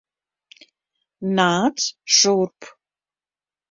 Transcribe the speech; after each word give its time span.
Nāc 1.41 1.87
šurp. 2.19 2.75